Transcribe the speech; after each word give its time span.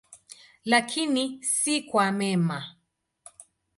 Lakini 0.65 1.43
si 1.43 1.81
kwa 1.81 2.11
mema. 2.11 2.75